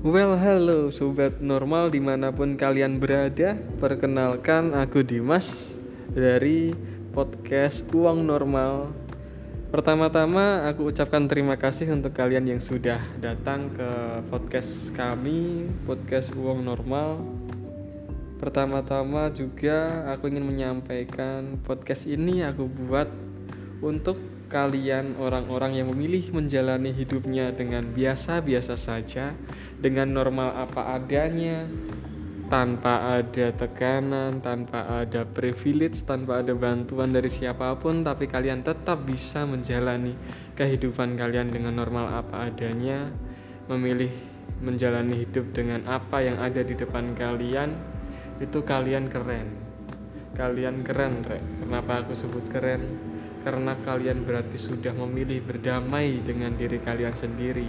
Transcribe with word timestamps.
Well, 0.00 0.32
halo 0.40 0.88
sobat 0.88 1.44
normal 1.44 1.92
di 1.92 2.00
mana 2.00 2.32
pun 2.32 2.56
kalian 2.56 2.96
berada. 2.96 3.52
Perkenalkan, 3.76 4.72
aku 4.72 5.04
Dimas 5.04 5.76
dari 6.08 6.72
podcast 7.12 7.84
Uang 7.92 8.24
Normal. 8.24 8.96
Pertama-tama, 9.68 10.64
aku 10.64 10.88
ucapkan 10.88 11.28
terima 11.28 11.60
kasih 11.60 11.92
untuk 11.92 12.16
kalian 12.16 12.48
yang 12.48 12.64
sudah 12.64 12.96
datang 13.20 13.68
ke 13.76 14.24
podcast 14.32 14.88
kami, 14.96 15.68
podcast 15.84 16.32
Uang 16.32 16.64
Normal. 16.64 17.20
Pertama-tama 18.40 19.28
juga 19.28 20.08
aku 20.08 20.32
ingin 20.32 20.48
menyampaikan 20.48 21.60
podcast 21.60 22.08
ini 22.08 22.40
aku 22.40 22.72
buat 22.72 23.29
untuk 23.80 24.20
kalian 24.52 25.16
orang-orang 25.16 25.80
yang 25.80 25.88
memilih 25.94 26.34
menjalani 26.36 26.92
hidupnya 26.92 27.54
dengan 27.54 27.86
biasa-biasa 27.86 28.74
saja, 28.76 29.32
dengan 29.80 30.12
normal 30.12 30.52
apa 30.68 31.00
adanya, 31.00 31.64
tanpa 32.50 33.22
ada 33.22 33.54
tekanan, 33.54 34.42
tanpa 34.42 34.82
ada 35.00 35.22
privilege, 35.22 36.02
tanpa 36.02 36.42
ada 36.42 36.50
bantuan 36.52 37.14
dari 37.14 37.30
siapa 37.30 37.78
pun, 37.78 38.02
tapi 38.02 38.26
kalian 38.26 38.66
tetap 38.66 39.06
bisa 39.06 39.46
menjalani 39.46 40.18
kehidupan 40.58 41.14
kalian 41.14 41.54
dengan 41.54 41.78
normal 41.78 42.10
apa 42.10 42.50
adanya, 42.50 43.06
memilih 43.70 44.10
menjalani 44.60 45.24
hidup 45.24 45.46
dengan 45.54 45.86
apa 45.86 46.20
yang 46.20 46.36
ada 46.42 46.60
di 46.60 46.74
depan 46.74 47.14
kalian, 47.14 47.70
itu 48.42 48.60
kalian 48.66 49.06
keren. 49.06 49.46
Kalian 50.34 50.82
keren, 50.82 51.22
Rek. 51.22 51.42
Kenapa 51.62 52.02
aku 52.02 52.18
sebut 52.18 52.44
keren? 52.50 52.82
Karena 53.40 53.72
kalian 53.80 54.28
berarti 54.28 54.60
sudah 54.60 54.92
memilih 54.92 55.40
berdamai 55.40 56.20
dengan 56.20 56.52
diri 56.56 56.76
kalian 56.80 57.16
sendiri. 57.16 57.68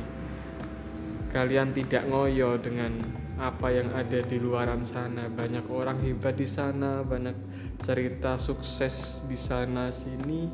Kalian 1.31 1.71
tidak 1.71 2.03
ngoyo 2.11 2.59
dengan 2.59 2.91
apa 3.39 3.71
yang 3.71 3.89
ada 3.95 4.19
di 4.19 4.37
luaran 4.37 4.83
sana. 4.83 5.31
Banyak 5.31 5.65
orang 5.71 5.97
hebat 6.03 6.35
di 6.35 6.45
sana, 6.45 7.01
banyak 7.07 7.33
cerita 7.79 8.35
sukses 8.35 9.23
di 9.25 9.39
sana 9.39 9.89
sini. 9.89 10.51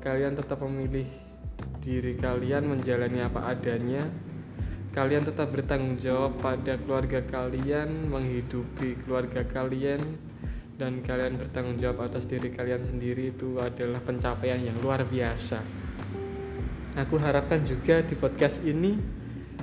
Kalian 0.00 0.38
tetap 0.38 0.62
memilih 0.62 1.04
diri 1.82 2.14
kalian 2.16 2.70
menjalani 2.70 3.26
apa 3.26 3.50
adanya. 3.50 4.06
Kalian 4.90 5.22
tetap 5.22 5.54
bertanggung 5.54 5.98
jawab 5.98 6.34
pada 6.42 6.74
keluarga 6.82 7.22
kalian, 7.22 8.10
menghidupi 8.10 8.98
keluarga 9.06 9.46
kalian, 9.46 10.02
dan 10.80 11.04
kalian 11.04 11.36
bertanggung 11.36 11.76
jawab 11.76 12.08
atas 12.08 12.24
diri 12.24 12.48
kalian 12.48 12.80
sendiri 12.80 13.36
itu 13.36 13.60
adalah 13.60 14.00
pencapaian 14.00 14.56
yang 14.56 14.80
luar 14.80 15.04
biasa. 15.04 15.60
Aku 16.96 17.20
harapkan 17.20 17.60
juga 17.60 18.00
di 18.00 18.16
podcast 18.16 18.64
ini 18.64 18.96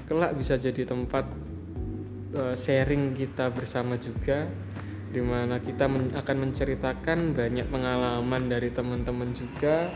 kelak 0.06 0.38
bisa 0.38 0.62
jadi 0.62 0.86
tempat 0.86 1.26
uh, 2.38 2.54
sharing 2.54 3.18
kita 3.18 3.50
bersama 3.50 3.98
juga 3.98 4.46
di 5.10 5.18
mana 5.26 5.58
kita 5.58 5.90
akan 5.90 6.38
menceritakan 6.38 7.34
banyak 7.34 7.66
pengalaman 7.66 8.46
dari 8.46 8.70
teman-teman 8.70 9.34
juga 9.34 9.90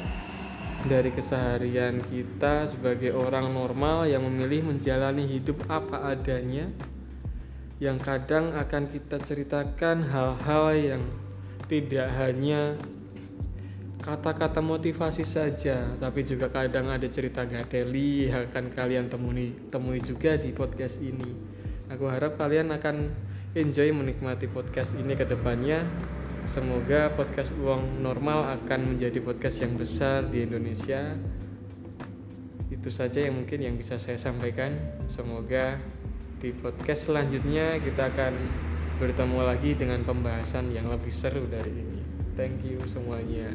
dari 0.90 1.14
keseharian 1.14 2.02
kita 2.02 2.66
sebagai 2.66 3.14
orang 3.14 3.54
normal 3.54 4.10
yang 4.10 4.26
memilih 4.26 4.74
menjalani 4.74 5.30
hidup 5.30 5.62
apa 5.70 6.18
adanya 6.18 6.66
yang 7.82 7.98
kadang 7.98 8.54
akan 8.54 8.94
kita 8.94 9.18
ceritakan 9.18 10.06
hal-hal 10.06 10.66
yang 10.78 11.04
tidak 11.66 12.14
hanya 12.14 12.78
kata-kata 14.06 14.62
motivasi 14.62 15.26
saja, 15.26 15.98
tapi 15.98 16.22
juga 16.22 16.54
kadang 16.54 16.94
ada 16.94 17.10
cerita 17.10 17.42
gateli 17.42 18.30
yang 18.30 18.46
akan 18.54 18.70
kalian 18.70 19.10
temui 19.10 19.58
temui 19.74 19.98
juga 19.98 20.38
di 20.38 20.54
podcast 20.54 21.02
ini. 21.02 21.34
Aku 21.90 22.06
harap 22.06 22.38
kalian 22.38 22.70
akan 22.70 23.18
enjoy 23.58 23.90
menikmati 23.90 24.46
podcast 24.46 24.94
ini 24.94 25.18
ke 25.18 25.26
depannya. 25.26 25.82
Semoga 26.46 27.10
podcast 27.18 27.50
uang 27.58 27.98
normal 28.06 28.62
akan 28.62 28.94
menjadi 28.94 29.18
podcast 29.26 29.66
yang 29.66 29.74
besar 29.74 30.30
di 30.30 30.46
Indonesia. 30.46 31.18
Itu 32.70 32.94
saja 32.94 33.26
yang 33.26 33.42
mungkin 33.42 33.58
yang 33.58 33.74
bisa 33.74 33.98
saya 33.98 34.22
sampaikan. 34.22 34.78
Semoga 35.10 35.82
di 36.42 36.50
podcast 36.58 37.14
selanjutnya 37.14 37.78
kita 37.78 38.10
akan 38.10 38.34
bertemu 38.98 39.40
lagi 39.46 39.78
dengan 39.78 40.02
pembahasan 40.02 40.74
yang 40.74 40.90
lebih 40.90 41.14
seru 41.14 41.46
dari 41.46 41.70
ini. 41.70 42.02
Thank 42.34 42.66
you 42.66 42.82
semuanya. 42.90 43.54